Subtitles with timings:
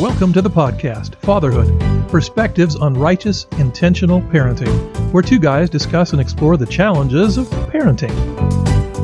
[0.00, 1.78] Welcome to the podcast, Fatherhood
[2.08, 8.14] Perspectives on Righteous, Intentional Parenting, where two guys discuss and explore the challenges of parenting.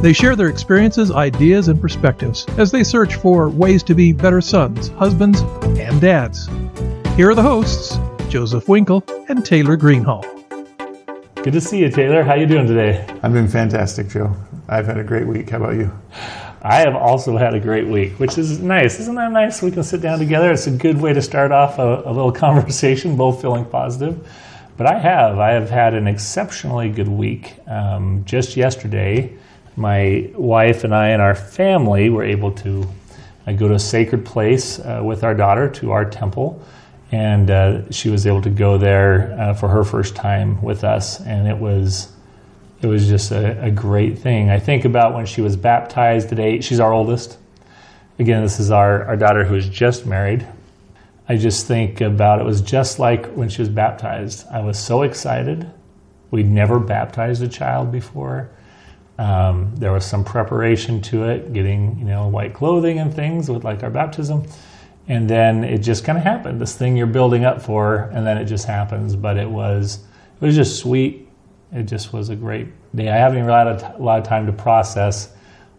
[0.00, 4.40] They share their experiences, ideas, and perspectives as they search for ways to be better
[4.40, 5.42] sons, husbands,
[5.78, 6.46] and dads.
[7.14, 7.98] Here are the hosts,
[8.30, 10.24] Joseph Winkle and Taylor Greenhall.
[11.34, 12.22] Good to see you, Taylor.
[12.22, 13.06] How you doing today?
[13.22, 14.34] I'm doing fantastic, Joe.
[14.66, 15.50] I've had a great week.
[15.50, 15.92] How about you?
[16.62, 18.98] I have also had a great week, which is nice.
[18.98, 19.62] Isn't that nice?
[19.62, 20.50] We can sit down together.
[20.52, 24.26] It's a good way to start off a, a little conversation, both feeling positive.
[24.76, 25.38] But I have.
[25.38, 27.56] I have had an exceptionally good week.
[27.66, 29.36] Um, just yesterday,
[29.76, 32.86] my wife and I and our family were able to
[33.46, 36.62] uh, go to a sacred place uh, with our daughter to our temple.
[37.12, 41.20] And uh, she was able to go there uh, for her first time with us.
[41.20, 42.12] And it was
[42.86, 44.48] it was just a, a, great thing.
[44.48, 46.62] I think about when she was baptized eight.
[46.62, 47.36] She's our oldest.
[48.20, 50.46] Again, this is our, our daughter who is just married.
[51.28, 54.46] I just think about it was just like when she was baptized.
[54.52, 55.68] I was so excited.
[56.30, 58.50] We'd never baptized a child before.
[59.18, 63.64] Um, there was some preparation to it, getting you know white clothing and things with
[63.64, 64.46] like our baptism,
[65.08, 66.60] and then it just kind of happened.
[66.60, 69.16] This thing you're building up for, and then it just happens.
[69.16, 70.04] But it was
[70.40, 71.25] it was just sweet
[71.72, 73.08] it just was a great day.
[73.08, 75.32] I haven't even had a, lot of time to process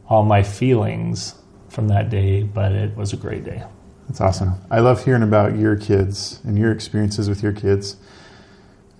[0.09, 1.35] all my feelings
[1.69, 3.63] from that day, but it was a great day.
[4.07, 4.53] That's awesome.
[4.71, 7.97] I love hearing about your kids and your experiences with your kids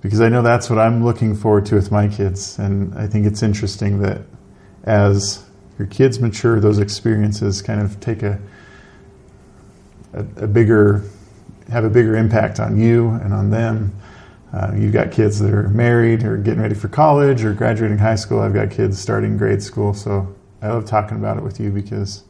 [0.02, 2.60] because I know that's what I'm looking forward to with my kids.
[2.60, 4.22] And I think it's interesting that
[4.84, 5.46] as
[5.78, 8.40] your kids mature, those experiences kind of take a,
[10.14, 11.04] a, a bigger,
[11.70, 13.96] have a bigger impact on you and on them.
[14.53, 18.16] Uh, you've got kids that are married or getting ready for college or graduating high
[18.16, 18.40] school.
[18.40, 19.94] I've got kids starting grade school.
[19.94, 22.23] So I love talking about it with you because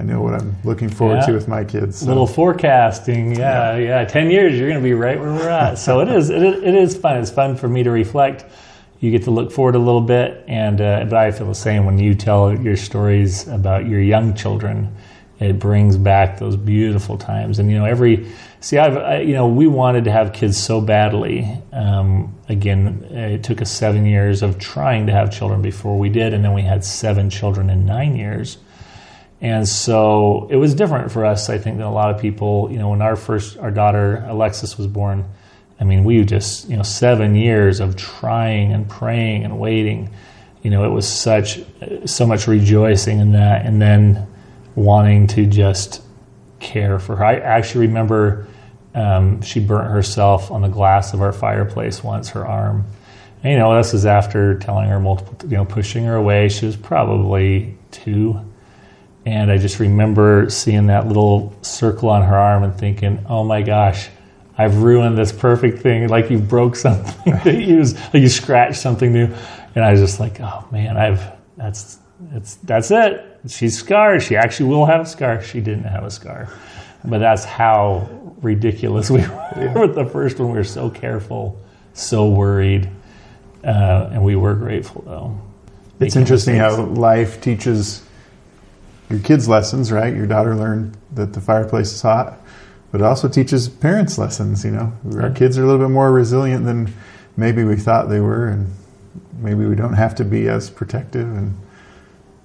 [0.00, 1.26] I know what I'm looking forward yeah.
[1.26, 1.98] to with my kids.
[1.98, 2.06] So.
[2.06, 4.04] Little forecasting, yeah, yeah, yeah.
[4.04, 5.74] Ten years, you're going to be right where we're at.
[5.78, 7.18] so it is, it is, it is fun.
[7.18, 8.46] It's fun for me to reflect.
[9.00, 11.84] You get to look forward a little bit, and uh, but I feel the same
[11.84, 14.94] when you tell your stories about your young children.
[15.40, 18.30] It brings back those beautiful times, and you know every
[18.62, 21.48] See, I've I, you know we wanted to have kids so badly.
[21.72, 26.34] Um, again, it took us seven years of trying to have children before we did,
[26.34, 28.58] and then we had seven children in nine years.
[29.40, 32.68] And so it was different for us, I think, than a lot of people.
[32.70, 35.24] You know, when our first our daughter Alexis was born,
[35.80, 40.10] I mean, we just you know seven years of trying and praying and waiting.
[40.60, 41.60] You know, it was such
[42.04, 44.26] so much rejoicing in that, and then
[44.74, 46.02] wanting to just
[46.58, 47.24] care for her.
[47.24, 48.46] I actually remember
[48.94, 52.84] um, she burnt herself on the glass of our fireplace once, her arm.
[53.42, 56.48] And, you know, this is after telling her multiple, you know, pushing her away.
[56.48, 58.40] She was probably two.
[59.24, 63.62] And I just remember seeing that little circle on her arm and thinking, oh my
[63.62, 64.08] gosh,
[64.58, 66.08] I've ruined this perfect thing.
[66.08, 69.28] Like you broke something that you like you scratched something new.
[69.74, 71.22] And I was just like, oh man, I've,
[71.56, 71.98] that's,
[72.32, 73.40] it's, that's it.
[73.48, 74.22] She's scarred.
[74.22, 75.42] She actually will have a scar.
[75.42, 76.48] She didn't have a scar.
[77.04, 78.08] But that's how
[78.42, 79.20] ridiculous we
[79.56, 80.50] were with the first one.
[80.50, 81.58] We were so careful,
[81.94, 82.88] so worried,
[83.64, 85.40] uh, and we were grateful though.
[85.98, 86.76] It's interesting mistakes.
[86.76, 88.02] how life teaches
[89.10, 90.14] your kids lessons, right?
[90.14, 92.38] Your daughter learned that the fireplace is hot,
[92.90, 94.64] but it also teaches parents lessons.
[94.64, 95.22] You know, yeah.
[95.22, 96.92] our kids are a little bit more resilient than
[97.36, 98.72] maybe we thought they were, and
[99.38, 101.26] maybe we don't have to be as protective.
[101.26, 101.54] And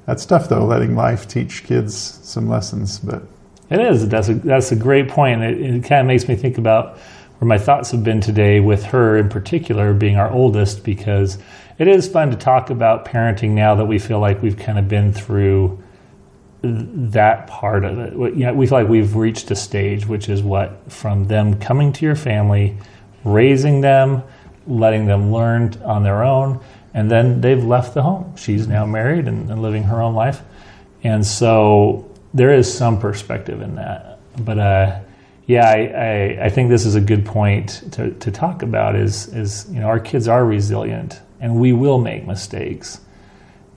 [0.06, 3.00] that's tough, though, letting life teach kids some lessons.
[3.00, 3.24] But
[3.70, 4.08] it is.
[4.08, 5.42] That's a, that's a great point.
[5.42, 6.98] It, it kind of makes me think about
[7.40, 11.38] where my thoughts have been today with her in particular being our oldest because
[11.78, 14.88] it is fun to talk about parenting now that we feel like we've kind of
[14.88, 15.82] been through
[16.62, 18.14] that part of it.
[18.14, 21.92] You know, we feel like we've reached a stage, which is what from them coming
[21.94, 22.78] to your family,
[23.24, 24.24] raising them,
[24.66, 26.60] letting them learn on their own,
[26.96, 28.36] and then they've left the home.
[28.38, 30.42] She's now married and, and living her own life,
[31.04, 34.20] and so there is some perspective in that.
[34.40, 35.00] But uh,
[35.46, 38.96] yeah, I, I, I, think this is a good point to, to talk about.
[38.96, 43.02] Is is you know our kids are resilient and we will make mistakes,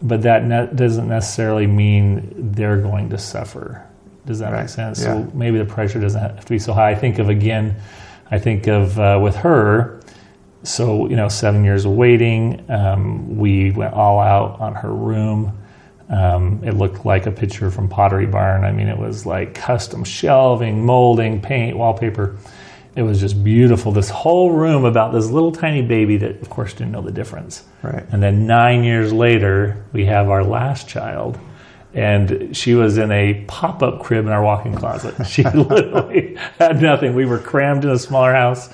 [0.00, 3.84] but that ne- doesn't necessarily mean they're going to suffer.
[4.26, 4.60] Does that right.
[4.60, 5.00] make sense?
[5.00, 5.24] Yeah.
[5.24, 6.90] So maybe the pressure doesn't have to be so high.
[6.90, 7.76] I think of again,
[8.30, 9.97] I think of uh, with her.
[10.62, 12.64] So you know, seven years of waiting.
[12.70, 15.58] Um, we went all out on her room
[16.10, 18.64] um, it looked like a picture from Pottery Barn.
[18.64, 22.36] I mean, it was like custom shelving, molding, paint, wallpaper.
[22.96, 23.92] It was just beautiful.
[23.92, 27.64] This whole room about this little tiny baby that, of course, didn't know the difference.
[27.82, 28.04] Right.
[28.10, 31.38] And then nine years later, we have our last child,
[31.92, 35.26] and she was in a pop-up crib in our walk-in closet.
[35.26, 37.14] She literally had nothing.
[37.14, 38.70] We were crammed in a smaller house.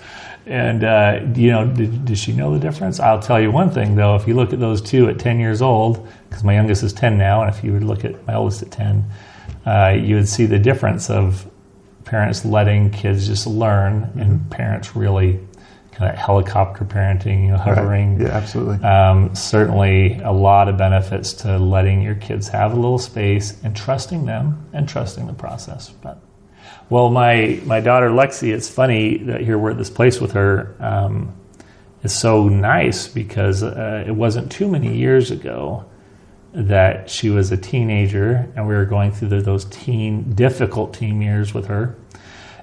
[0.46, 3.00] And uh, you know, did, did, she know the difference?
[3.00, 4.14] I'll tell you one thing though.
[4.14, 7.16] If you look at those two at 10 years old, because my youngest is 10
[7.16, 9.04] now, and if you would look at my oldest at 10,
[9.64, 11.50] uh, you would see the difference of
[12.04, 14.20] parents letting kids just learn, mm-hmm.
[14.20, 15.40] and parents really
[15.92, 18.18] kind of helicopter parenting, you know, hovering.
[18.18, 18.28] Right.
[18.28, 18.84] Yeah, absolutely.
[18.84, 23.74] Um, certainly, a lot of benefits to letting your kids have a little space and
[23.74, 25.90] trusting them and trusting the process.
[25.90, 26.20] But
[26.90, 30.74] well, my my daughter Lexi, it's funny that here we're at this place with her.
[30.80, 31.34] Um,
[32.02, 35.86] is so nice because uh, it wasn't too many years ago
[36.52, 41.22] that she was a teenager and we were going through the, those teen difficult teen
[41.22, 41.96] years with her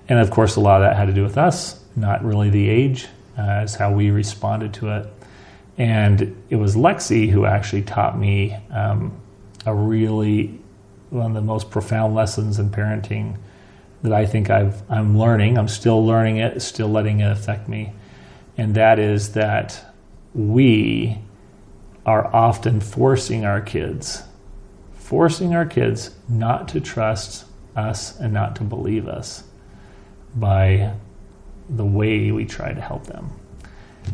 [0.07, 2.69] and of course a lot of that had to do with us not really the
[2.69, 3.07] age
[3.37, 5.07] uh, as how we responded to it.
[5.77, 9.13] And it was Lexi who actually taught me um,
[9.65, 10.59] a really
[11.09, 13.37] one of the most profound lessons in parenting
[14.03, 15.57] that I think I've, I'm learning.
[15.57, 17.93] I'm still learning it, still letting it affect me.
[18.57, 19.93] And that is that
[20.33, 21.19] we
[22.05, 24.23] are often forcing our kids,
[24.93, 27.45] forcing our kids not to trust
[27.75, 29.43] us and not to believe us
[30.35, 30.93] by
[31.69, 33.29] the way we try to help them,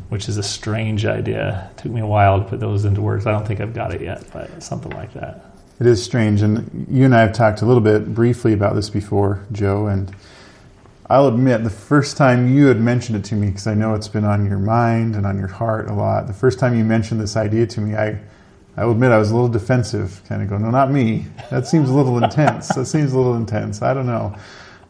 [0.09, 1.69] which is a strange idea.
[1.71, 3.25] It took me a while to put those into words.
[3.25, 5.56] I don't think I've got it yet, but something like that.
[5.79, 6.41] It is strange.
[6.41, 9.87] And you and I have talked a little bit briefly about this before, Joe.
[9.87, 10.13] And
[11.09, 14.07] I'll admit, the first time you had mentioned it to me, because I know it's
[14.07, 17.21] been on your mind and on your heart a lot, the first time you mentioned
[17.21, 18.19] this idea to me, I,
[18.75, 21.27] I will admit I was a little defensive, kind of going, no, not me.
[21.49, 22.69] That seems a little intense.
[22.69, 23.81] That seems a little intense.
[23.81, 24.35] I don't know.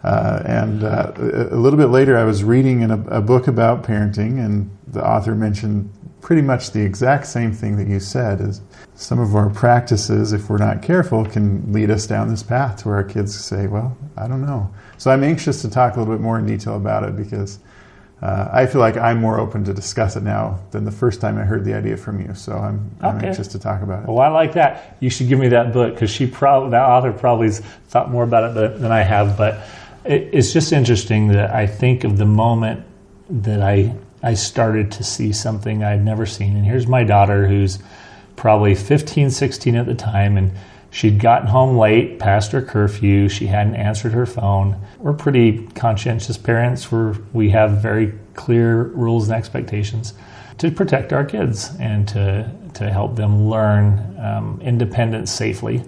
[0.03, 4.43] Uh, and uh, a little bit later, I was reading a, a, book about parenting,
[4.43, 5.91] and the author mentioned
[6.21, 8.39] pretty much the exact same thing that you said.
[8.39, 8.61] Is
[8.95, 12.89] some of our practices, if we're not careful, can lead us down this path to
[12.89, 16.13] where our kids say, "Well, I don't know." So I'm anxious to talk a little
[16.13, 17.59] bit more in detail about it because
[18.21, 21.37] uh, I feel like I'm more open to discuss it now than the first time
[21.37, 22.33] I heard the idea from you.
[22.33, 23.27] So I'm, I'm okay.
[23.27, 24.09] anxious to talk about it.
[24.09, 24.97] Well, I like that.
[24.99, 28.57] You should give me that book because she probably that author probably thought more about
[28.57, 29.63] it than I have, but
[30.07, 32.85] it's just interesting that I think of the moment
[33.29, 36.55] that I I started to see something I'd never seen.
[36.55, 37.79] And here's my daughter who's
[38.35, 40.51] probably 15, 16 at the time, and
[40.89, 43.29] she'd gotten home late past her curfew.
[43.29, 44.75] She hadn't answered her phone.
[44.97, 46.91] We're pretty conscientious parents.
[46.91, 50.13] We're, we have very clear rules and expectations
[50.57, 55.83] to protect our kids and to, to help them learn um, independence safely.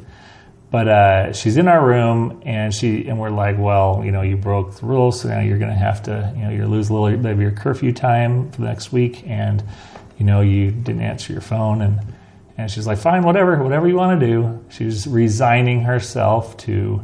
[0.71, 4.37] But uh, she's in our room, and she and we're like, well, you know, you
[4.37, 6.93] broke the rules, so now you're going to have to, you know, you're lose a
[6.93, 9.63] little bit of your curfew time for the next week, and
[10.19, 11.99] you know, you didn't answer your phone, and
[12.57, 14.63] and she's like, fine, whatever, whatever you want to do.
[14.69, 17.01] She's resigning herself to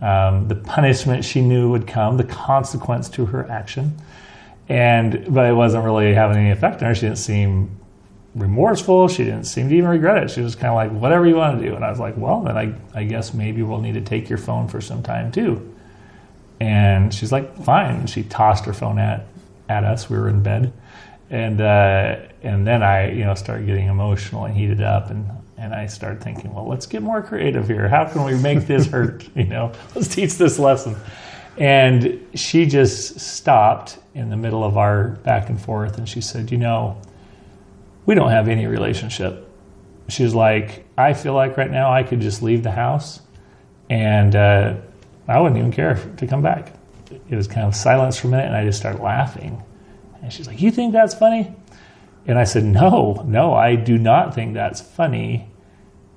[0.00, 3.94] um, the punishment she knew would come, the consequence to her action,
[4.70, 6.94] and but it wasn't really having any effect on her.
[6.94, 7.78] She didn't seem
[8.34, 9.08] remorseful.
[9.08, 10.30] She didn't seem to even regret it.
[10.30, 11.74] She was kind of like, whatever you want to do.
[11.74, 14.38] And I was like, well, then I, I guess maybe we'll need to take your
[14.38, 15.74] phone for some time too.
[16.60, 17.96] And she's like, fine.
[17.96, 19.26] And she tossed her phone at,
[19.68, 20.08] at us.
[20.08, 20.72] We were in bed.
[21.28, 25.10] And, uh, and then I, you know, started getting emotional and heated up.
[25.10, 25.28] And,
[25.58, 27.88] and I started thinking, well, let's get more creative here.
[27.88, 29.28] How can we make this hurt?
[29.34, 30.96] you know, let's teach this lesson.
[31.58, 36.50] And she just stopped in the middle of our back and forth and she said,
[36.50, 37.00] you know,
[38.06, 39.48] we don't have any relationship.
[40.08, 43.20] She's like, I feel like right now I could just leave the house
[43.88, 44.74] and uh,
[45.28, 46.72] I wouldn't even care to come back.
[47.28, 49.62] It was kind of silence for a minute and I just started laughing.
[50.22, 51.54] And she's like, You think that's funny?
[52.26, 55.48] And I said, No, no, I do not think that's funny,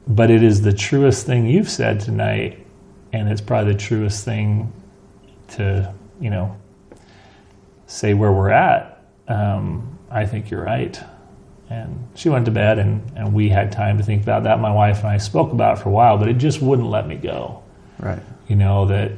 [0.08, 2.66] but it is the truest thing you've said tonight.
[3.14, 4.74] And it's probably the truest thing
[5.50, 6.56] to, you know,
[7.88, 9.04] say where we're at.
[9.28, 11.02] Um, I think you're right.
[11.70, 14.60] And she went to bed, and, and we had time to think about that.
[14.60, 17.08] My wife and I spoke about it for a while, but it just wouldn't let
[17.08, 17.64] me go.
[18.00, 18.22] Right.
[18.48, 19.12] You know, that,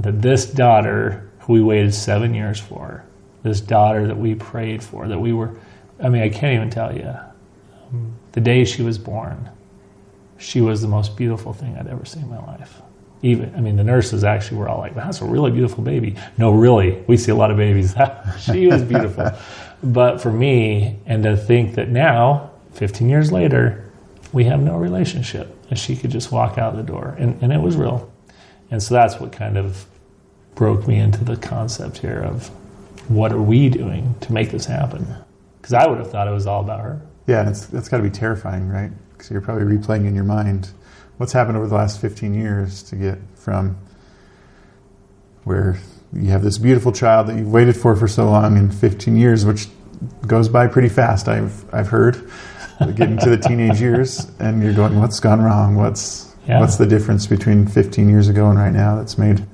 [0.00, 3.04] that this daughter who we waited seven years for,
[3.42, 5.54] this daughter that we prayed for, that we were,
[6.02, 7.14] I mean, I can't even tell you.
[7.90, 9.48] Um, the day she was born,
[10.36, 12.82] she was the most beautiful thing I'd ever seen in my life.
[13.22, 16.52] Even, I mean, the nurses actually were all like, "That's a really beautiful baby." No,
[16.52, 17.94] really, we see a lot of babies.
[18.40, 19.32] she was beautiful.
[19.82, 23.90] But for me, and to think that now, 15 years later,
[24.32, 27.60] we have no relationship, and she could just walk out the door, and, and it
[27.60, 28.12] was real.
[28.70, 29.86] And so that's what kind of
[30.54, 32.48] broke me into the concept here of
[33.08, 35.06] what are we doing to make this happen?
[35.60, 37.00] Because I would have thought it was all about her.
[37.26, 38.90] Yeah, it's, that's got to be terrifying, right?
[39.12, 40.70] Because you're probably replaying in your mind
[41.18, 43.76] what's happened over the last 15 years to get from
[45.44, 45.78] where
[46.12, 49.44] you have this beautiful child that you've waited for for so long in 15 years,
[49.44, 49.68] which
[50.26, 51.28] goes by pretty fast.
[51.28, 52.30] I've I've heard
[52.94, 55.74] getting to the teenage years, and you're going, what's gone wrong?
[55.76, 56.60] What's Yeah.
[56.60, 59.44] what's the difference between 15 years ago and right now that's made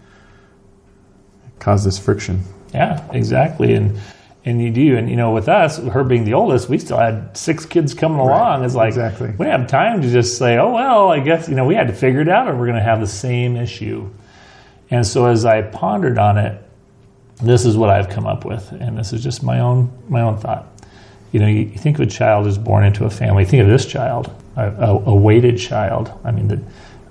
[1.58, 2.42] caused this friction?
[2.72, 3.74] Yeah, exactly.
[3.74, 3.98] And
[4.46, 7.34] and you do, and you know, with us, her being the oldest, we still had
[7.34, 8.62] six kids coming along.
[8.62, 9.32] It's like exactly.
[9.38, 11.94] we have time to just say, "Oh well, I guess you know we had to
[11.94, 14.08] figure it out, or we're going to have the same issue."
[14.90, 16.60] And so, as I pondered on it,
[17.42, 20.36] this is what I've come up with, and this is just my own my own
[20.38, 20.66] thought.
[21.32, 23.44] You know, you, think of a child who's born into a family.
[23.44, 26.12] Think of this child, a, a, a waited child.
[26.22, 26.62] I mean, the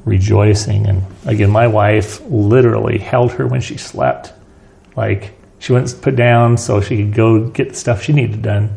[0.05, 4.31] rejoicing, and again, my wife literally held her when she slept,
[4.95, 8.69] like she wouldn't put down so she could go get the stuff she needed done.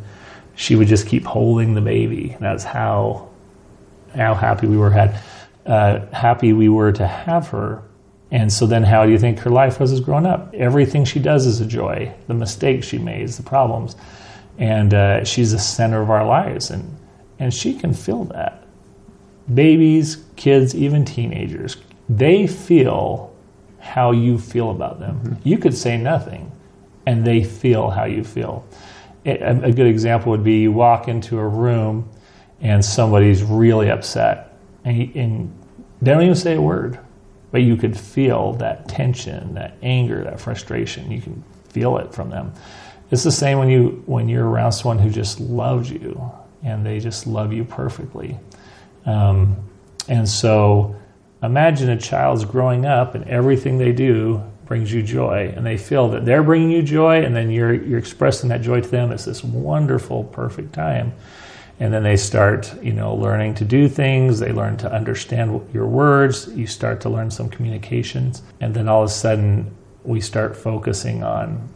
[0.54, 2.30] She would just keep holding the baby.
[2.30, 3.28] And that's how
[4.14, 5.20] how happy we were had
[5.66, 7.82] uh, happy we were to have her.
[8.30, 10.52] And so then, how do you think her life was as growing up?
[10.52, 12.12] Everything she does is a joy.
[12.26, 13.94] The mistakes she makes, the problems,
[14.58, 16.96] and uh, she's the center of our lives, and
[17.38, 18.64] and she can feel that.
[19.52, 21.76] Babies, kids, even teenagers,
[22.08, 23.32] they feel
[23.78, 25.38] how you feel about them.
[25.44, 26.50] You could say nothing,
[27.04, 28.66] and they feel how you feel.
[29.24, 32.08] A, a good example would be you walk into a room
[32.60, 35.58] and somebody's really upset, and, and
[36.00, 36.98] they don't even say a word,
[37.50, 41.10] but you could feel that tension, that anger, that frustration.
[41.10, 42.52] You can feel it from them.
[43.10, 46.30] It's the same when you when you're around someone who just loves you
[46.62, 48.38] and they just love you perfectly.
[49.04, 49.56] Um,
[50.08, 50.96] and so
[51.42, 56.08] imagine a child's growing up and everything they do brings you joy and they feel
[56.08, 59.24] that they're bringing you joy and then you're you're expressing that joy to them it's
[59.24, 61.12] this wonderful perfect time
[61.78, 64.38] and then they start you know learning to do things.
[64.38, 66.48] They learn to understand your words.
[66.48, 68.42] You start to learn some communications.
[68.60, 71.68] And then all of a sudden we start focusing on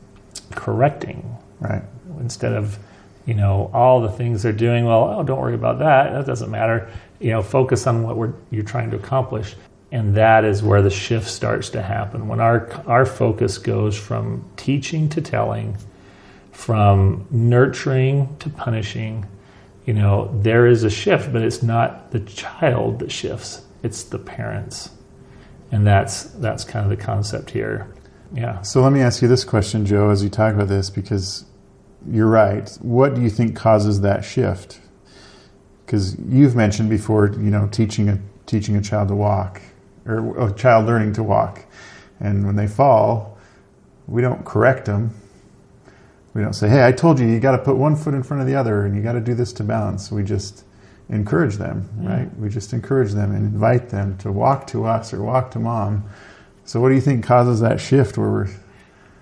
[0.52, 1.36] correcting.
[1.60, 1.82] Right.
[2.20, 2.78] instead of
[3.26, 6.12] you know all the things they're doing well oh don't worry about that.
[6.12, 6.88] That doesn't matter.
[7.18, 9.54] You know focus on what we're you're trying to accomplish.
[9.92, 12.28] And that is where the shift starts to happen.
[12.28, 15.76] When our our focus goes from teaching to telling
[16.52, 19.26] from nurturing to punishing
[19.90, 24.20] you know there is a shift but it's not the child that shifts it's the
[24.20, 24.90] parents
[25.72, 27.92] and that's that's kind of the concept here
[28.32, 31.44] yeah So let me ask you this question, Joe, as you talk about this, because
[32.08, 32.70] you're right.
[32.80, 34.78] What do you think causes that shift?
[35.84, 39.60] Because you've mentioned before, you know, teaching a teaching a child to walk,
[40.06, 41.64] or a child learning to walk,
[42.20, 43.36] and when they fall,
[44.06, 45.10] we don't correct them.
[46.34, 48.40] We don't say, "Hey, I told you, you got to put one foot in front
[48.40, 50.64] of the other, and you got to do this to balance." We just
[51.10, 52.28] encourage them, right?
[52.38, 56.04] We just encourage them and invite them to walk to us or walk to mom.
[56.64, 58.48] So, what do you think causes that shift where we're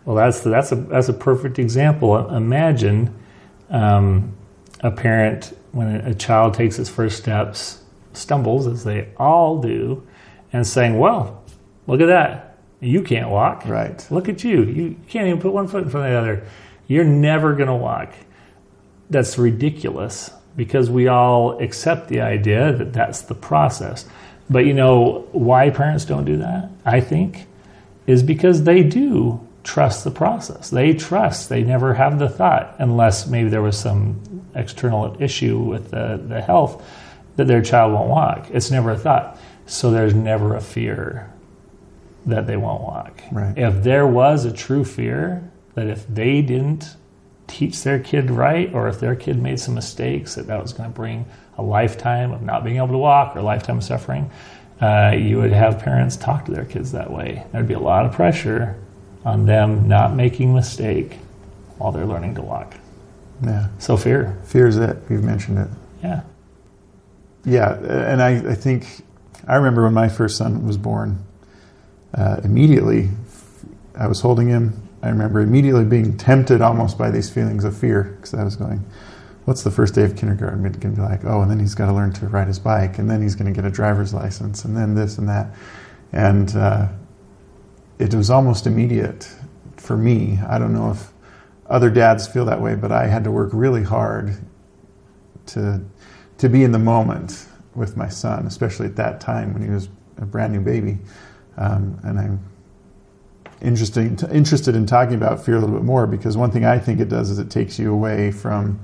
[0.07, 2.17] Well, that's that's a that's a perfect example.
[2.35, 3.15] Imagine
[3.71, 4.35] um,
[4.81, 10.07] a parent when a, a child takes its first steps, stumbles as they all do,
[10.53, 11.43] and saying, "Well,
[11.87, 12.59] look at that!
[12.81, 13.65] You can't walk.
[13.67, 14.07] Right.
[14.11, 14.63] Look at you!
[14.65, 16.45] You can't even put one foot in front of the other.
[16.89, 18.13] You're never going to walk."
[19.09, 24.05] That's ridiculous because we all accept the idea that that's the process.
[24.51, 26.69] But you know why parents don't do that?
[26.85, 27.47] I think
[28.07, 30.71] is because they do trust the process.
[30.71, 31.49] They trust.
[31.49, 34.21] They never have the thought, unless maybe there was some
[34.55, 36.83] external issue with the, the health,
[37.37, 38.49] that their child won't walk.
[38.51, 39.39] It's never a thought.
[39.67, 41.31] So there's never a fear
[42.27, 43.23] that they won't walk.
[43.31, 43.57] Right.
[43.57, 46.97] If there was a true fear that if they didn't
[47.47, 50.91] teach their kid right, or if their kid made some mistakes, that that was going
[50.91, 51.25] to bring
[51.57, 54.29] a lifetime of not being able to walk or a lifetime of suffering,
[54.81, 57.45] uh, you would have parents talk to their kids that way.
[57.53, 58.77] There'd be a lot of pressure
[59.25, 61.15] on them not making mistake
[61.79, 62.75] while they're learning to walk.
[63.45, 64.97] yeah So fear, fear is it?
[65.09, 65.69] You've mentioned it.
[66.03, 66.23] yeah,
[67.45, 69.05] Yeah, and I, I think
[69.47, 71.25] I remember when my first son was born.
[72.15, 73.11] Uh, immediately,
[73.97, 74.88] I was holding him.
[75.03, 78.85] I remember immediately being tempted almost by these feelings of fear because I was going,
[79.45, 81.87] "What's the first day of kindergarten going to be like?" Oh, and then he's got
[81.87, 84.65] to learn to ride his bike, and then he's going to get a driver's license,
[84.65, 85.55] and then this and that,
[86.13, 86.89] and uh,
[87.99, 89.29] it was almost immediate
[89.77, 90.39] for me.
[90.49, 91.13] I don't know if
[91.69, 94.37] other dads feel that way, but I had to work really hard
[95.47, 95.81] to
[96.39, 99.89] to be in the moment with my son, especially at that time when he was
[100.19, 100.99] a brand new baby.
[101.57, 102.41] Um, and I'm
[103.61, 107.01] interesting, interested in talking about fear a little bit more because one thing I think
[107.01, 108.81] it does is it takes you away from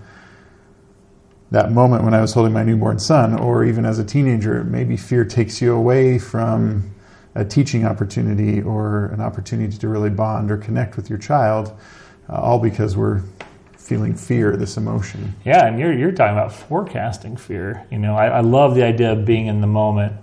[1.50, 4.96] that moment when I was holding my newborn son, or even as a teenager, maybe
[4.96, 6.92] fear takes you away from
[7.36, 11.72] a teaching opportunity or an opportunity to really bond or connect with your child,
[12.28, 13.22] uh, all because we're
[13.76, 15.34] feeling fear, this emotion.
[15.44, 17.86] Yeah, and you're you're talking about forecasting fear.
[17.90, 20.14] You know, I, I love the idea of being in the moment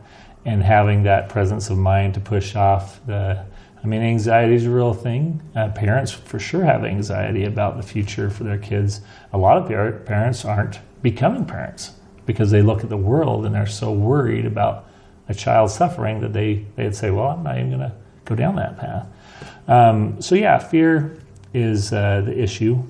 [0.46, 3.46] and having that presence of mind to push off the.
[3.84, 5.42] I mean, anxiety is a real thing.
[5.56, 9.02] Uh, parents for sure have anxiety about the future for their kids.
[9.34, 9.68] A lot of
[10.06, 11.94] parents aren't becoming parents
[12.26, 14.86] because they look at the world and they're so worried about
[15.30, 17.94] a child suffering that they they'd say, "Well, I'm not even going to
[18.26, 19.08] go down that path."
[19.68, 21.18] Um, so yeah, fear
[21.54, 22.84] is uh, the issue,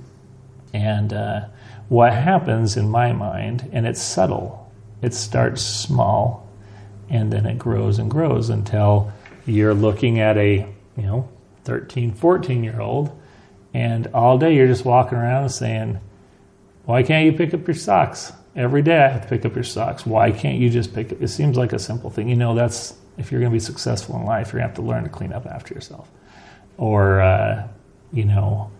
[0.74, 1.46] and uh,
[1.88, 4.72] what happens in my mind, and it's subtle.
[5.02, 6.50] It starts small,
[7.10, 9.12] and then it grows and grows until
[9.46, 10.68] you're looking at a
[11.02, 11.30] you know
[11.64, 13.20] 13, 14 year old,
[13.74, 16.00] and all day you're just walking around saying,
[16.86, 19.64] "Why can't you pick up your socks?" Every day I have to pick up your
[19.64, 20.06] socks.
[20.06, 21.22] Why can't you just pick up?
[21.22, 22.28] It seems like a simple thing.
[22.28, 24.76] You know, that's if you're going to be successful in life, you're going to have
[24.76, 26.10] to learn to clean up after yourself.
[26.78, 27.68] Or, uh,
[28.12, 28.72] you know,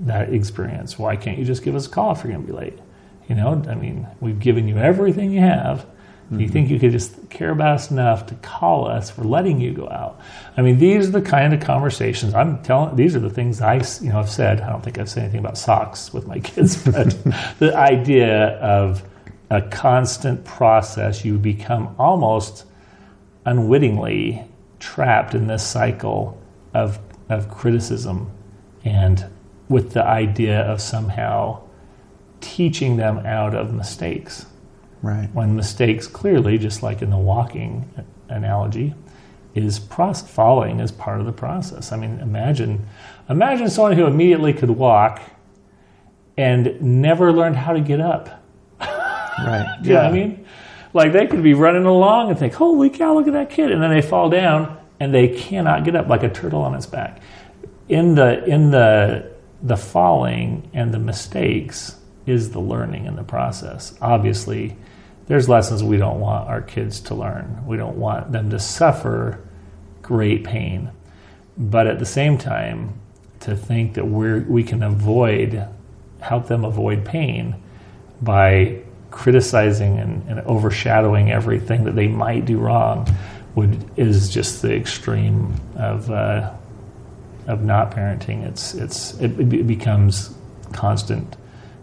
[0.00, 0.98] that experience.
[0.98, 2.78] Why can't you just give us a call if you're going to be late?
[3.28, 5.86] You know, I mean, we've given you everything you have.
[6.24, 6.40] Mm-hmm.
[6.40, 9.72] You think you could just care about us enough to call us for letting you
[9.72, 10.20] go out?
[10.56, 12.96] I mean, these are the kind of conversations I'm telling.
[12.96, 14.62] These are the things I, you know, have said.
[14.62, 17.16] I don't think I've said anything about socks with my kids, but
[17.58, 19.02] the idea of
[19.50, 22.64] a constant process, you become almost
[23.44, 24.44] unwittingly
[24.80, 26.40] trapped in this cycle
[26.72, 28.30] of of criticism,
[28.84, 29.26] and
[29.68, 31.60] with the idea of somehow
[32.40, 34.46] teaching them out of mistakes
[35.04, 35.28] Right.
[35.34, 37.88] When mistakes clearly, just like in the walking
[38.30, 38.94] analogy,
[39.54, 41.92] is process, falling is part of the process.
[41.92, 42.86] I mean, imagine,
[43.28, 45.20] imagine someone who immediately could walk
[46.38, 48.42] and never learned how to get up.
[49.36, 49.66] Right.
[49.82, 50.02] Do you yeah.
[50.02, 50.46] know what I mean?
[50.92, 53.82] Like they could be running along and think, "Holy cow, look at that kid!" and
[53.82, 57.20] then they fall down and they cannot get up, like a turtle on its back.
[57.88, 59.28] In the in the
[59.60, 61.96] the falling and the mistakes
[62.26, 63.98] is the learning in the process.
[64.00, 64.76] Obviously,
[65.26, 67.64] there's lessons we don't want our kids to learn.
[67.66, 69.40] We don't want them to suffer
[70.02, 70.90] great pain.
[71.56, 73.00] But at the same time,
[73.40, 75.66] to think that we we can avoid,
[76.20, 77.56] help them avoid pain
[78.22, 83.06] by criticizing and, and, overshadowing everything that they might do wrong
[83.54, 86.52] would is just the extreme of uh,
[87.46, 88.44] of not parenting.
[88.44, 90.34] It's it's it, it becomes
[90.72, 91.36] constant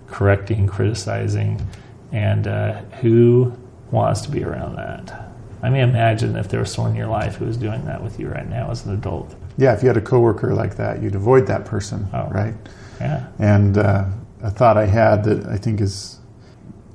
[0.07, 1.65] correcting, criticizing
[2.11, 3.53] and uh, who
[3.91, 5.29] wants to be around that?
[5.63, 8.19] I mean, imagine if there was someone in your life who was doing that with
[8.19, 9.35] you right now as an adult.
[9.57, 12.55] Yeah, if you had a coworker like that, you'd avoid that person, oh, right?
[12.99, 13.27] Yeah.
[13.37, 14.05] And uh,
[14.41, 16.19] a thought I had that I think is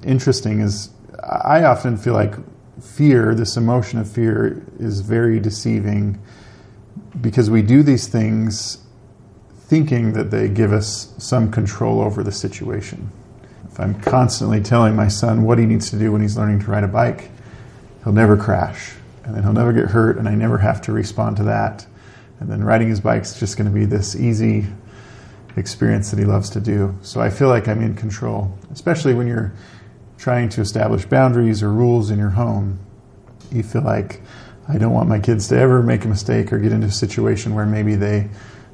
[0.02, 0.90] interesting is
[1.22, 2.34] I often feel like
[2.82, 6.20] fear, this emotion of fear, is very deceiving
[7.20, 8.78] because we do these things
[9.58, 13.10] thinking that they give us some control over the situation.
[13.80, 16.84] I'm constantly telling my son what he needs to do when he's learning to ride
[16.84, 17.30] a bike,
[18.04, 21.36] he'll never crash and then he'll never get hurt and I never have to respond
[21.38, 21.86] to that.
[22.40, 24.66] And then riding his bike is just going to be this easy
[25.56, 26.94] experience that he loves to do.
[27.02, 29.52] So I feel like I'm in control, especially when you're
[30.18, 32.78] trying to establish boundaries or rules in your home.
[33.50, 34.20] You feel like
[34.68, 37.54] I don't want my kids to ever make a mistake or get into a situation
[37.54, 38.28] where maybe they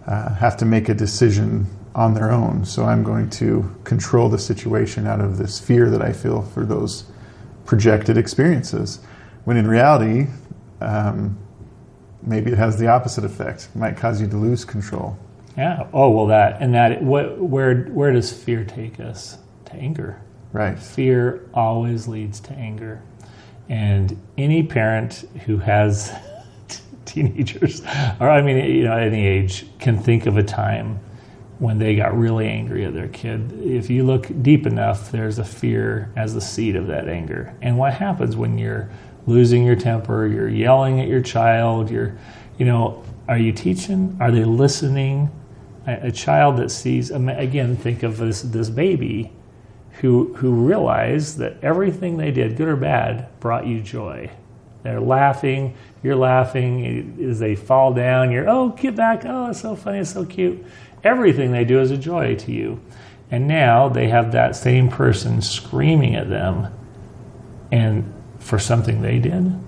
[0.06, 2.64] uh, have to make a decision on their own.
[2.64, 6.64] So I'm going to control the situation out of this fear that I feel for
[6.64, 7.04] those
[7.66, 9.00] projected experiences.
[9.44, 10.28] When in reality,
[10.80, 11.38] um,
[12.22, 13.68] maybe it has the opposite effect.
[13.74, 15.18] It might cause you to lose control.
[15.56, 15.86] Yeah.
[15.92, 17.02] Oh well, that and that.
[17.02, 17.38] What?
[17.38, 17.82] Where?
[17.84, 19.36] Where does fear take us?
[19.66, 20.18] To anger.
[20.52, 20.78] Right.
[20.78, 23.02] Fear always leads to anger,
[23.68, 26.10] and any parent who has
[27.04, 27.82] teenagers,
[28.18, 31.00] or I mean, you know, any age, can think of a time
[31.62, 33.52] when they got really angry at their kid.
[33.62, 37.54] If you look deep enough, there's a fear as the seed of that anger.
[37.62, 38.90] And what happens when you're
[39.28, 42.18] losing your temper, you're yelling at your child, you're,
[42.58, 44.16] you know, are you teaching?
[44.20, 45.30] Are they listening?
[45.86, 49.30] A, a child that sees, again, think of this, this baby
[50.00, 54.28] who, who realized that everything they did, good or bad, brought you joy.
[54.82, 57.24] They're laughing, you're laughing.
[57.30, 59.24] As they fall down, you're, oh, get back.
[59.24, 60.66] Oh, it's so funny, it's so cute
[61.04, 62.80] everything they do is a joy to you.
[63.30, 66.72] And now they have that same person screaming at them
[67.70, 69.58] and for something they did.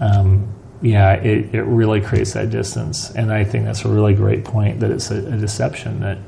[0.00, 0.48] Um,
[0.80, 3.10] yeah, it, it really creates that distance.
[3.10, 6.18] And I think that's a really great point that it's a, a deception that,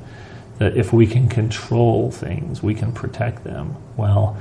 [0.59, 3.77] that if we can control things, we can protect them.
[3.97, 4.37] Well,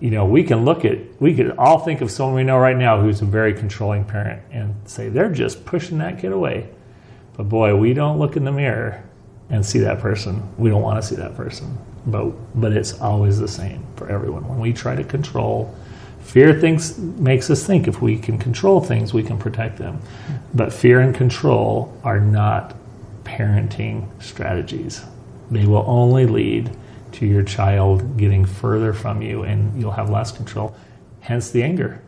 [0.00, 2.76] you know, we can look at, we could all think of someone we know right
[2.76, 6.68] now who's a very controlling parent and say they're just pushing that kid away.
[7.36, 9.04] But boy, we don't look in the mirror
[9.52, 10.42] and see that person.
[10.56, 11.78] We don't want to see that person.
[12.06, 14.48] But, but it's always the same for everyone.
[14.48, 15.72] When we try to control,
[16.22, 20.00] fear thinks, makes us think if we can control things, we can protect them.
[20.54, 22.74] But fear and control are not
[23.24, 25.04] parenting strategies.
[25.50, 26.74] They will only lead
[27.12, 30.74] to your child getting further from you and you'll have less control.
[31.20, 32.00] Hence the anger,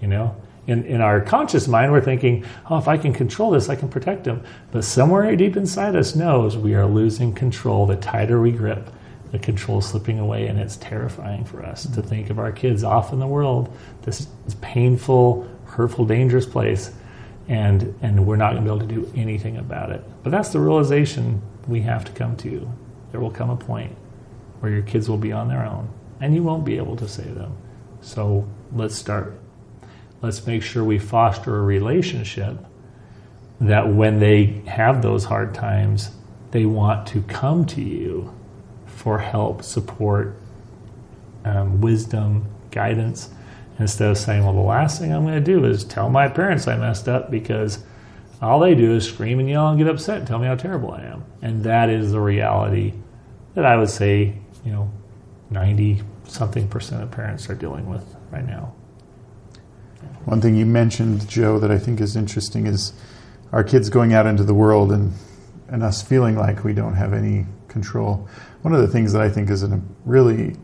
[0.00, 0.36] you know?
[0.66, 3.88] In, in our conscious mind, we're thinking, oh, if I can control this, I can
[3.88, 4.44] protect him.
[4.70, 7.86] But somewhere deep inside us knows we are losing control.
[7.86, 8.88] The tighter we grip,
[9.32, 13.12] the control slipping away, and it's terrifying for us to think of our kids off
[13.12, 16.92] in the world, this, this painful, hurtful, dangerous place,
[17.48, 20.04] and, and we're not going to be able to do anything about it.
[20.22, 22.70] But that's the realization we have to come to.
[23.10, 23.96] There will come a point
[24.60, 25.88] where your kids will be on their own
[26.20, 27.56] and you won't be able to save them.
[28.00, 29.41] So let's start.
[30.22, 32.56] Let's make sure we foster a relationship
[33.60, 36.10] that when they have those hard times,
[36.52, 38.32] they want to come to you
[38.86, 40.36] for help, support,
[41.44, 43.30] um, wisdom, guidance,
[43.78, 46.68] instead of saying, well, the last thing I'm going to do is tell my parents
[46.68, 47.84] I messed up because
[48.40, 50.92] all they do is scream and yell and get upset and tell me how terrible
[50.92, 51.24] I am.
[51.42, 52.94] And that is the reality
[53.54, 54.90] that I would say you know,
[55.50, 58.74] 90 something percent of parents are dealing with right now.
[60.24, 62.92] One thing you mentioned, Joe, that I think is interesting is
[63.50, 65.12] our kids going out into the world and,
[65.68, 68.28] and us feeling like we don't have any control.
[68.62, 70.56] One of the things that I think is a really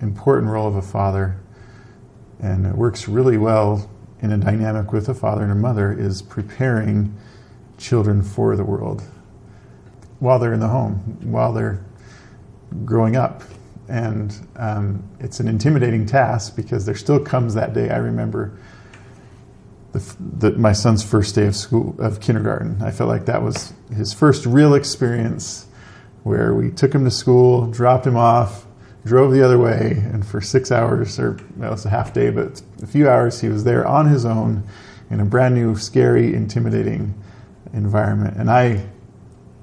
[0.00, 1.36] important role of a father,
[2.40, 6.22] and it works really well in a dynamic with a father and a mother, is
[6.22, 7.14] preparing
[7.76, 9.02] children for the world
[10.18, 11.84] while they're in the home, while they're
[12.84, 13.42] growing up.
[13.88, 17.90] And um, it's an intimidating task because there still comes that day.
[17.90, 18.56] I remember
[19.92, 22.80] the, the, my son's first day of school of kindergarten.
[22.82, 25.66] I felt like that was his first real experience
[26.22, 28.66] where we took him to school, dropped him off,
[29.04, 32.62] drove the other way, and for six hours, or it was a half day, but
[32.80, 34.62] a few hours, he was there on his own
[35.10, 37.12] in a brand new, scary, intimidating
[37.72, 38.36] environment.
[38.36, 38.86] And I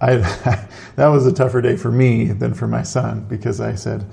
[0.01, 0.15] I,
[0.99, 4.05] that was a tougher day for me than for my son because I said,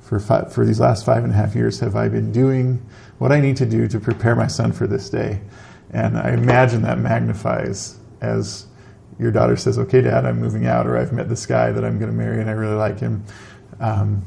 [0.00, 2.82] for, five, for these last five and a half years, have I been doing
[3.18, 5.42] what I need to do to prepare my son for this day?
[5.90, 8.64] And I imagine that magnifies as
[9.18, 11.98] your daughter says, okay, dad, I'm moving out, or I've met this guy that I'm
[11.98, 13.22] going to marry and I really like him.
[13.78, 14.24] Um,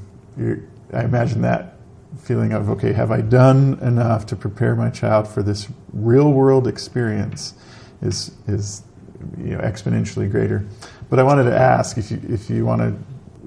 [0.94, 1.74] I imagine that
[2.22, 6.68] feeling of, okay, have I done enough to prepare my child for this real world
[6.68, 7.56] experience
[8.04, 8.84] is, is
[9.38, 10.66] you know, exponentially greater.
[11.10, 12.96] But I wanted to ask if you, if you want to,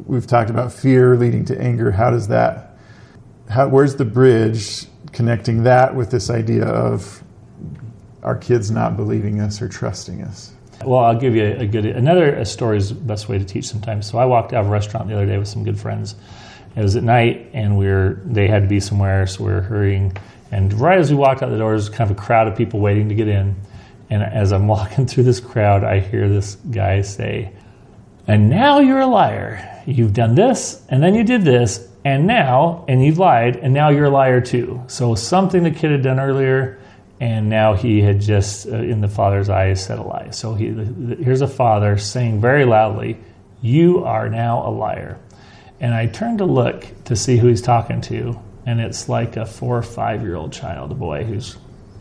[0.06, 1.90] we've talked about fear leading to anger.
[1.90, 2.76] How does that,
[3.48, 7.22] how, where's the bridge connecting that with this idea of
[8.22, 10.52] our kids not believing us or trusting us?
[10.84, 13.66] Well, I'll give you a, good another a story is the best way to teach
[13.66, 14.08] sometimes.
[14.08, 16.14] So I walked out of a restaurant the other day with some good friends.
[16.76, 19.62] It was at night, and we were they had to be somewhere, so we were
[19.62, 20.16] hurrying.
[20.52, 22.78] And right as we walked out the door, there's kind of a crowd of people
[22.78, 23.56] waiting to get in.
[24.10, 27.52] And as I'm walking through this crowd, I hear this guy say,
[28.26, 29.82] And now you're a liar.
[29.86, 33.88] You've done this, and then you did this, and now, and you've lied, and now
[33.88, 34.82] you're a liar too.
[34.86, 36.78] So something the kid had done earlier,
[37.20, 40.30] and now he had just, uh, in the father's eyes, said a lie.
[40.30, 40.68] So he,
[41.22, 43.18] here's a father saying very loudly,
[43.60, 45.18] You are now a liar.
[45.80, 49.46] And I turned to look to see who he's talking to, and it's like a
[49.46, 51.56] four or five year old child, a boy who's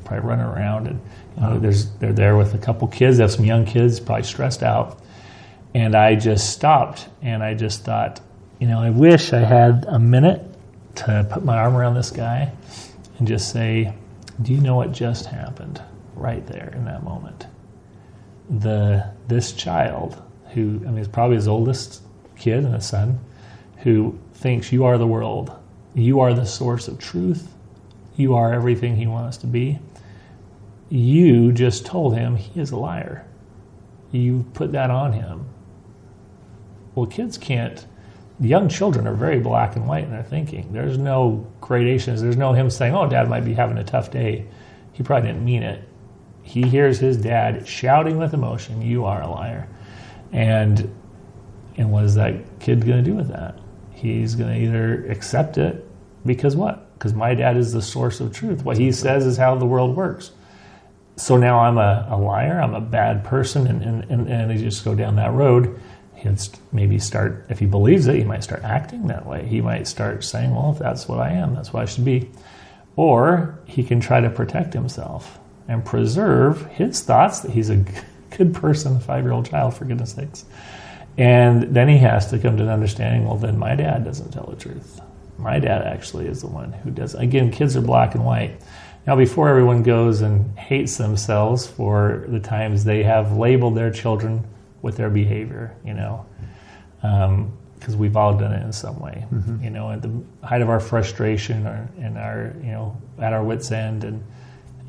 [0.08, 1.02] probably running around and
[1.36, 3.17] you know, there's they're there with a couple kids.
[3.17, 5.00] They have some young kids, probably stressed out.
[5.76, 8.22] And I just stopped and I just thought,
[8.60, 10.41] you know, I wish I had a minute
[10.96, 12.52] to put my arm around this guy
[13.20, 13.93] and just say,
[14.41, 15.82] "Do you know what just happened?"
[16.15, 17.46] Right there in that moment.
[18.50, 20.20] The this child
[20.54, 22.02] who I mean is probably his oldest
[22.38, 23.20] kid and a son
[23.78, 25.52] who thinks you are the world.
[25.93, 27.54] You are the source of truth.
[28.17, 29.80] You are everything he wants to be
[30.89, 33.25] you just told him he is a liar.
[34.12, 35.45] You put that on him.
[36.95, 37.86] Well, kids can't,
[38.39, 40.71] young children are very black and white in their thinking.
[40.71, 42.21] There's no gradations.
[42.21, 44.47] There's no him saying, oh, dad might be having a tough day.
[44.93, 45.88] He probably didn't mean it.
[46.41, 49.67] He hears his dad shouting with emotion, you are a liar.
[50.32, 50.95] And,
[51.75, 53.60] and what is that kid going to do with that?
[53.91, 55.86] He's going to either accept it
[56.25, 56.87] because what?
[56.97, 58.63] Because my dad is the source of truth.
[58.63, 60.31] What he says is how the world works
[61.17, 64.57] so now I'm a, a liar, I'm a bad person, and, and, and, and they
[64.57, 65.79] just go down that road.
[66.15, 66.39] he'd
[66.71, 69.45] maybe start, if he believes it, he might start acting that way.
[69.47, 72.29] He might start saying, well, if that's what I am, that's what I should be.
[72.95, 77.83] Or he can try to protect himself and preserve his thoughts that he's a
[78.38, 80.45] good person, a five year old child, for goodness sakes.
[81.17, 84.45] And then he has to come to an understanding well, then my dad doesn't tell
[84.45, 85.01] the truth.
[85.38, 87.13] My dad actually is the one who does.
[87.15, 88.60] Again, kids are black and white.
[89.06, 94.45] Now, before everyone goes and hates themselves for the times they have labeled their children
[94.82, 96.26] with their behavior, you know,
[97.02, 99.63] because um, we've all done it in some way, mm-hmm.
[99.63, 100.12] you know, at the
[100.43, 104.23] height of our frustration or in our, you know, at our wits' end, and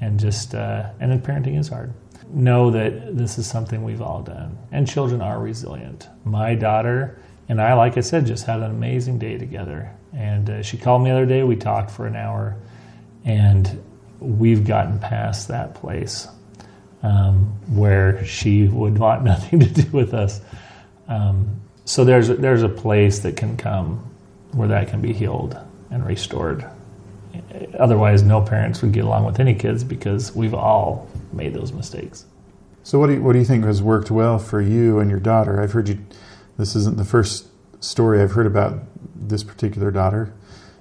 [0.00, 1.92] and just uh, and then parenting is hard.
[2.30, 6.08] Know that this is something we've all done, and children are resilient.
[6.24, 10.62] My daughter and I, like I said, just had an amazing day together, and uh,
[10.62, 11.42] she called me the other day.
[11.42, 12.56] We talked for an hour,
[13.24, 13.82] and
[14.20, 16.28] we've gotten past that place
[17.02, 20.40] um, where she would want nothing to do with us.
[21.08, 24.04] Um, so there's there's a place that can come
[24.52, 25.58] where that can be healed
[25.90, 26.66] and restored.
[27.78, 32.26] Otherwise, no parents would get along with any kids because we've all made those mistakes.
[32.82, 35.20] So, what do you, what do you think has worked well for you and your
[35.20, 35.62] daughter?
[35.62, 35.98] I've heard you.
[36.58, 37.46] This isn't the first
[37.80, 38.80] story I've heard about
[39.14, 40.34] this particular daughter.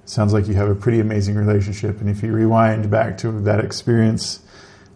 [0.04, 2.00] Sounds like you have a pretty amazing relationship.
[2.00, 4.40] And if you rewind back to that experience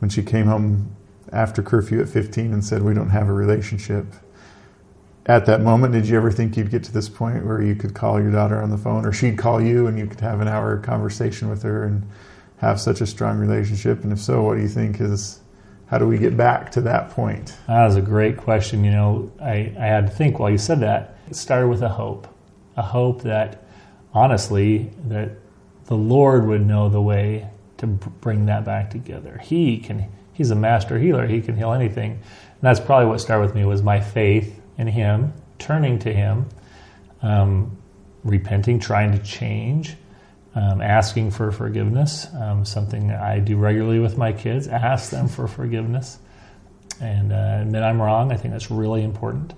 [0.01, 0.97] when she came home
[1.33, 4.07] after curfew at 15 and said, We don't have a relationship.
[5.25, 7.95] At that moment, did you ever think you'd get to this point where you could
[7.95, 10.49] call your daughter on the phone or she'd call you and you could have an
[10.49, 12.03] hour conversation with her and
[12.57, 14.03] have such a strong relationship?
[14.03, 15.39] And if so, what do you think is,
[15.93, 17.55] how do we get back to that point?
[17.69, 18.83] That was a great question.
[18.83, 21.19] You know, I, I had to think while you said that.
[21.29, 22.27] It started with a hope,
[22.79, 23.63] a hope that
[24.15, 25.33] honestly, that
[25.85, 29.39] the Lord would know the way to bring that back together.
[29.43, 31.27] He can he's a master healer.
[31.27, 32.13] He can heal anything.
[32.13, 36.49] And that's probably what started with me was my faith in him, turning to him,
[37.21, 37.77] um,
[38.25, 39.97] repenting, trying to change,
[40.55, 42.27] um, asking for forgiveness.
[42.35, 44.69] Um, something I do regularly with my kids.
[44.69, 46.19] Ask them for forgiveness
[47.01, 48.33] and uh, admit I'm wrong.
[48.33, 49.55] I think that's really important.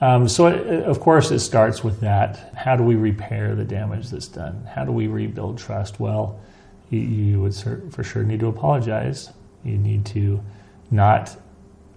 [0.00, 2.54] Um, so, it, of course, it starts with that.
[2.56, 4.64] How do we repair the damage that's done?
[4.64, 6.00] How do we rebuild trust?
[6.00, 6.40] Well,
[6.88, 9.30] you, you would for sure need to apologize
[9.64, 10.40] you need to
[10.90, 11.36] not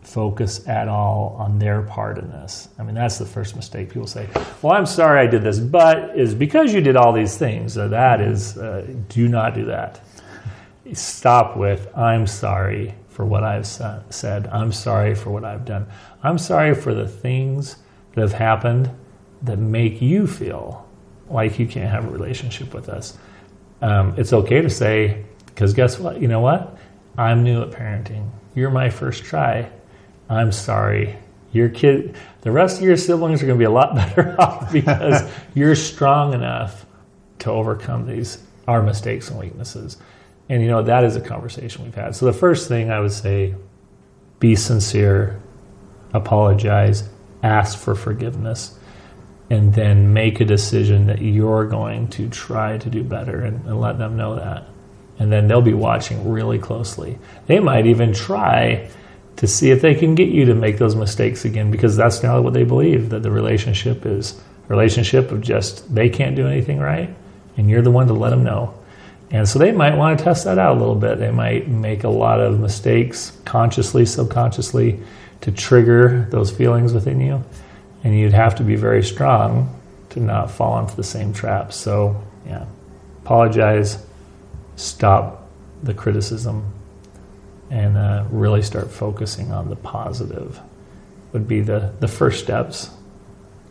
[0.03, 2.69] focus at all on their part in this.
[2.77, 3.89] I mean, that's the first mistake.
[3.89, 4.27] People say,
[4.61, 7.87] "Well, I'm sorry I did this, but is because you did all these things." So
[7.87, 10.01] that is, uh, do not do that.
[10.93, 14.49] Stop with, "I'm sorry for what I've said.
[14.51, 15.85] I'm sorry for what I've done.
[16.23, 17.77] I'm sorry for the things
[18.13, 18.89] that have happened
[19.43, 20.85] that make you feel
[21.29, 23.17] like you can't have a relationship with us."
[23.81, 26.21] Um, it's okay to say, because guess what?
[26.21, 26.77] You know what?
[27.17, 28.29] I'm new at parenting.
[28.55, 29.69] You're my first try.
[30.33, 31.17] I'm sorry.
[31.51, 34.71] Your kid, the rest of your siblings are going to be a lot better off
[34.71, 36.85] because you're strong enough
[37.39, 39.97] to overcome these our mistakes and weaknesses.
[40.49, 42.15] And you know that is a conversation we've had.
[42.15, 43.55] So the first thing I would say,
[44.39, 45.41] be sincere,
[46.13, 47.09] apologize,
[47.43, 48.77] ask for forgiveness,
[49.49, 53.79] and then make a decision that you're going to try to do better and, and
[53.79, 54.67] let them know that
[55.19, 57.17] and then they'll be watching really closely.
[57.45, 58.89] They might even try
[59.37, 62.39] to see if they can get you to make those mistakes again because that's now
[62.41, 66.79] what they believe that the relationship is a relationship of just they can't do anything
[66.79, 67.13] right
[67.57, 68.73] and you're the one to let them know.
[69.31, 71.17] And so they might want to test that out a little bit.
[71.17, 74.99] They might make a lot of mistakes consciously, subconsciously
[75.41, 77.43] to trigger those feelings within you.
[78.03, 79.79] And you'd have to be very strong
[80.11, 82.65] to not fall into the same trap So, yeah,
[83.23, 84.05] apologize,
[84.75, 85.49] stop
[85.81, 86.72] the criticism
[87.73, 90.59] and uh, really start focusing on the positive
[91.31, 92.91] would be the, the first steps.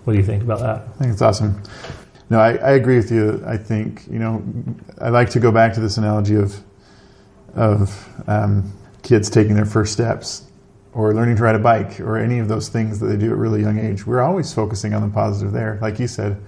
[0.02, 0.88] What do you think about that?
[0.88, 1.62] I think it's awesome.
[2.28, 3.40] No, I, I agree with you.
[3.46, 4.42] I think, you know,
[5.00, 6.58] I like to go back to this analogy of,
[7.54, 8.72] of um,
[9.04, 10.46] kids taking their first steps
[10.92, 13.36] or learning to ride a bike or any of those things that they do at
[13.36, 14.04] really young age.
[14.04, 15.78] We're always focusing on the positive there.
[15.80, 16.42] Like you said,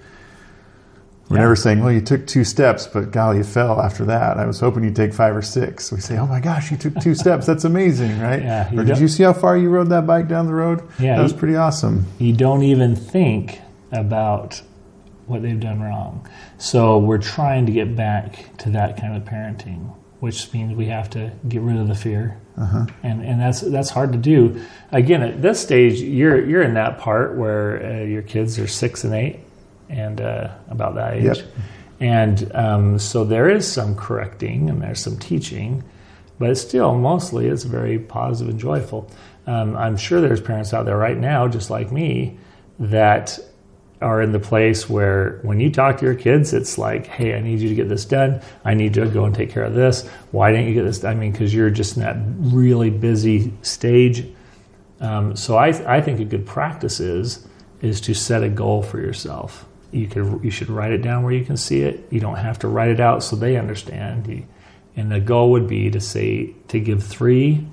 [1.29, 1.41] we're yeah.
[1.41, 4.37] never saying, well, you took two steps, but golly, you fell after that.
[4.37, 5.91] I was hoping you'd take five or six.
[5.91, 7.47] We say, oh my gosh, you took two steps.
[7.47, 8.43] That's amazing, right?
[8.43, 10.87] Yeah, or did you see how far you rode that bike down the road?
[10.99, 12.05] Yeah, that was pretty awesome.
[12.19, 13.59] You don't even think
[13.91, 14.61] about
[15.25, 16.27] what they've done wrong.
[16.57, 21.09] So we're trying to get back to that kind of parenting, which means we have
[21.11, 22.39] to get rid of the fear.
[22.57, 22.85] Uh-huh.
[23.03, 24.61] And and that's that's hard to do.
[24.91, 29.03] Again, at this stage, you're you're in that part where uh, your kids are six
[29.03, 29.39] and eight,
[29.89, 31.37] and uh, about that age.
[31.37, 31.47] Yep.
[31.99, 35.83] And um, so there is some correcting and there's some teaching,
[36.39, 39.09] but still mostly it's very positive and joyful.
[39.47, 42.37] Um, I'm sure there's parents out there right now, just like me,
[42.79, 43.39] that
[44.01, 47.39] are in the place where when you talk to your kids, it's like, hey, I
[47.39, 48.41] need you to get this done.
[48.65, 50.05] I need to go and take care of this.
[50.31, 51.15] Why didn't you get this done?
[51.15, 54.27] I mean, because you're just in that really busy stage.
[54.99, 57.47] Um, so I, I think a good practice is
[57.81, 59.65] is to set a goal for yourself.
[59.95, 62.05] You could you should write it down where you can see it.
[62.11, 64.27] You don't have to write it out so they understand.
[64.27, 64.45] You,
[64.97, 67.65] and the goal would be to say to give three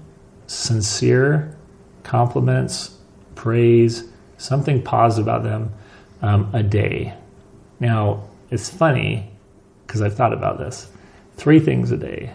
[0.46, 1.56] sincere
[2.02, 2.96] compliments,
[3.35, 4.04] praise,
[4.38, 5.72] something positive about them
[6.20, 7.14] um, a day.
[7.80, 9.30] Now, it's funny
[9.87, 10.90] because I've thought about this.
[11.37, 12.32] Three things a day.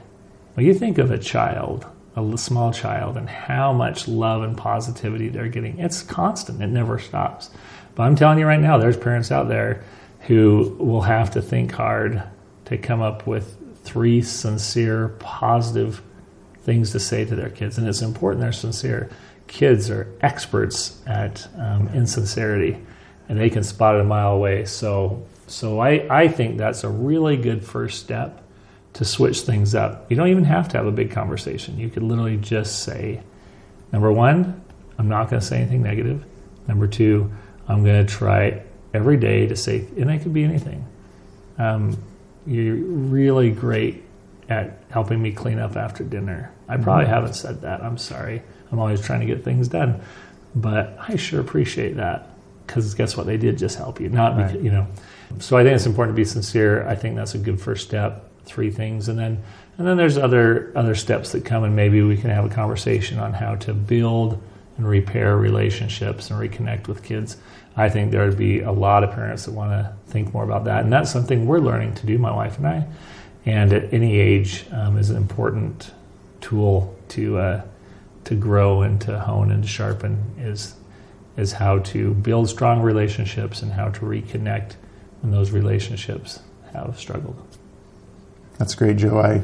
[0.56, 5.30] When you think of a child, a small child, and how much love and positivity
[5.30, 7.52] they're getting, it's constant, it never stops.
[7.98, 9.84] But I'm telling you right now, there's parents out there
[10.28, 12.22] who will have to think hard
[12.66, 16.04] to come up with three sincere, positive
[16.62, 17.80] things to say to their kids.
[17.80, 19.10] And it's important they're sincere.
[19.48, 22.78] Kids are experts at um, insincerity
[23.30, 24.66] and they can spot it a mile away.
[24.66, 28.44] So, so I, I think that's a really good first step
[28.94, 30.12] to switch things up.
[30.12, 31.80] You don't even have to have a big conversation.
[31.80, 33.24] You could literally just say,
[33.92, 34.64] number one,
[35.00, 36.24] I'm not going to say anything negative.
[36.68, 37.32] Number two,
[37.68, 38.62] I'm going to try
[38.94, 40.86] every day to say, and it could be anything.
[41.58, 41.98] Um,
[42.46, 44.04] you're really great
[44.50, 46.52] at helping me clean up after dinner.
[46.70, 47.14] I probably mm-hmm.
[47.14, 47.82] haven't said that.
[47.82, 48.42] I'm sorry.
[48.72, 50.02] I'm always trying to get things done,
[50.56, 52.30] but I sure appreciate that
[52.66, 53.26] because guess what?
[53.26, 54.48] They did just help you, not right.
[54.48, 54.88] because, you know.
[55.40, 56.88] So I think it's important to be sincere.
[56.88, 58.24] I think that's a good first step.
[58.46, 59.44] Three things, and then
[59.78, 63.20] and then there's other other steps that come, and maybe we can have a conversation
[63.20, 64.42] on how to build
[64.78, 67.38] and repair relationships and reconnect with kids.
[67.76, 70.64] I think there would be a lot of parents that want to think more about
[70.66, 72.88] that, and that's something we're learning to do, my wife and I.
[73.46, 75.92] And at any age um, is an important
[76.42, 77.62] tool to uh,
[78.26, 80.76] to grow and to hone and to sharpen is
[81.38, 84.74] is how to build strong relationships and how to reconnect
[85.22, 86.40] when those relationships
[86.74, 87.40] have struggled.
[88.58, 89.20] That's great, Joe.
[89.20, 89.44] I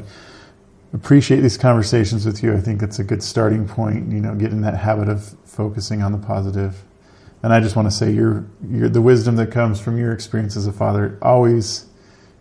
[0.94, 2.54] appreciate these conversations with you.
[2.54, 6.12] I think it's a good starting point, you know, getting that habit of focusing on
[6.12, 6.82] the positive.
[7.42, 10.56] And I just want to say your your the wisdom that comes from your experience
[10.56, 11.86] as a father always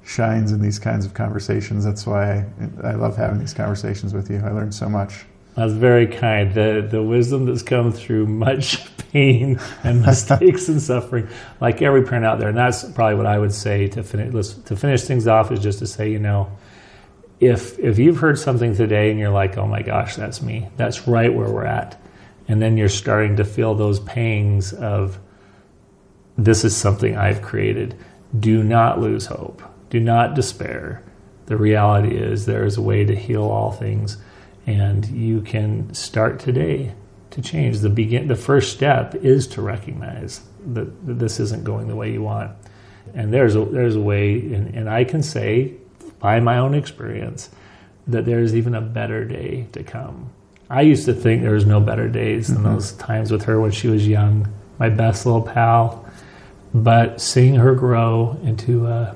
[0.05, 1.83] shines in these kinds of conversations.
[1.83, 2.45] That's why
[2.83, 4.37] I, I love having these conversations with you.
[4.37, 5.25] I learned so much.
[5.55, 6.53] That's very kind.
[6.53, 11.27] The the wisdom that's come through much pain and mistakes and suffering,
[11.59, 12.49] like every parent out there.
[12.49, 15.79] And that's probably what I would say to finish to finish things off is just
[15.79, 16.49] to say, you know,
[17.45, 20.67] if if you've heard something today and you're like, oh my gosh, that's me.
[20.77, 22.01] That's right where we're at,
[22.47, 25.19] and then you're starting to feel those pangs of
[26.37, 27.95] this is something I've created.
[28.37, 29.61] Do not lose hope.
[29.89, 31.03] Do not despair.
[31.45, 34.17] The reality is there is a way to heal all things
[34.65, 36.93] and you can start today
[37.31, 37.79] to change.
[37.79, 42.11] The begin the first step is to recognize that, that this isn't going the way
[42.11, 42.51] you want.
[43.13, 45.73] And there's a there's a way and, and I can say
[46.23, 47.49] by my own experience
[48.07, 50.31] that there's even a better day to come.
[50.69, 52.75] I used to think there was no better days than mm-hmm.
[52.75, 54.47] those times with her when she was young,
[54.79, 56.05] my best little pal.
[56.73, 59.15] But seeing her grow into a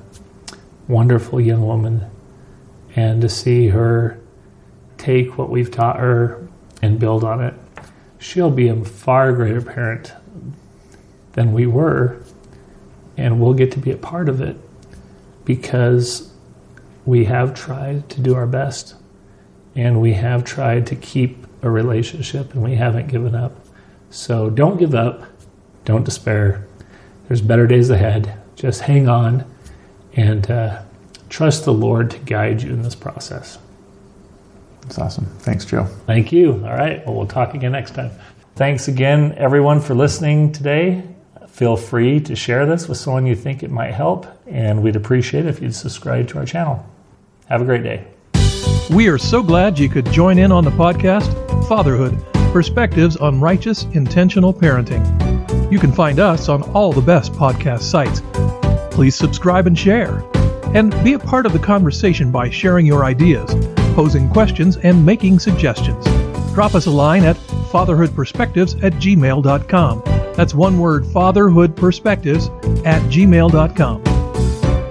[0.90, 2.06] wonderful young woman
[2.96, 4.20] and to see her
[4.98, 6.46] take what we've taught her
[6.82, 7.54] and build on it,
[8.20, 10.14] she'll be a far greater parent
[11.34, 12.22] than we were.
[13.16, 14.58] And we'll get to be a part of it
[15.46, 16.34] because
[17.08, 18.94] we have tried to do our best
[19.76, 23.56] and we have tried to keep a relationship and we haven't given up.
[24.10, 25.24] So don't give up,
[25.86, 26.68] don't despair.
[27.28, 28.38] There's better days ahead.
[28.58, 29.50] Just hang on
[30.18, 30.82] and uh,
[31.30, 33.58] trust the Lord to guide you in this process.
[34.82, 35.26] That's awesome.
[35.40, 35.86] Thanks, Joe.
[36.06, 36.54] Thank you.
[36.66, 37.06] All right.
[37.06, 38.12] Well, we'll talk again next time.
[38.56, 41.04] Thanks again, everyone, for listening today.
[41.48, 45.46] Feel free to share this with someone you think it might help, and we'd appreciate
[45.46, 46.86] it if you'd subscribe to our channel.
[47.50, 48.06] Have a great day.
[48.90, 51.34] We are so glad you could join in on the podcast
[51.68, 52.18] Fatherhood
[52.54, 55.04] Perspectives on Righteous Intentional Parenting.
[55.72, 58.22] You can find us on all the best podcast sites.
[58.96, 60.24] Please subscribe and share.
[60.74, 63.54] And be a part of the conversation by sharing your ideas
[63.98, 66.06] posing questions, and making suggestions.
[66.54, 67.36] Drop us a line at
[67.72, 70.04] fatherhoodperspectives at gmail.com.
[70.36, 74.17] That's one word, fatherhoodperspectives at gmail.com.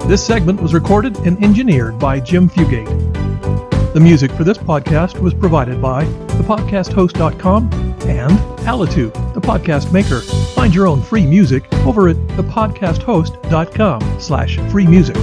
[0.07, 2.87] This segment was recorded and engineered by Jim Fugate.
[3.93, 7.73] The music for this podcast was provided by thepodcasthost.com
[8.07, 10.21] and Alitu, the podcast maker.
[10.55, 15.17] Find your own free music over at thepodcasthost.com slash free music.